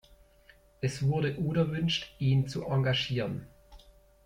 Es 0.81 1.03
wurde 1.03 1.35
unerwünscht, 1.37 2.15
ihn 2.17 2.47
zu 2.47 2.65
engagieren. 2.65 3.45